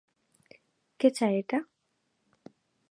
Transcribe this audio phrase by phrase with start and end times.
[0.99, 1.59] কে চায় এটা?